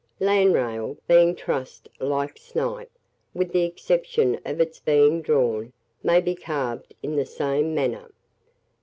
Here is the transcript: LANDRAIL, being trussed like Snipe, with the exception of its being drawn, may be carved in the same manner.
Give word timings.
LANDRAIL, 0.19 0.97
being 1.07 1.35
trussed 1.35 1.87
like 1.99 2.35
Snipe, 2.39 2.89
with 3.35 3.51
the 3.51 3.65
exception 3.65 4.39
of 4.43 4.59
its 4.59 4.79
being 4.79 5.21
drawn, 5.21 5.73
may 6.01 6.19
be 6.19 6.33
carved 6.33 6.95
in 7.03 7.15
the 7.15 7.25
same 7.27 7.75
manner. 7.75 8.09